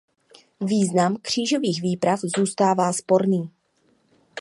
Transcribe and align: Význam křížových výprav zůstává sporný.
Význam 0.61 1.15
křížových 1.21 1.81
výprav 1.81 2.19
zůstává 2.21 2.93
sporný. 2.93 3.49